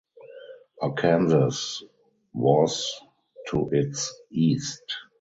Arkansas 0.81 1.85
was 2.33 2.99
to 3.49 3.69
its 3.71 4.11
east. 4.31 4.81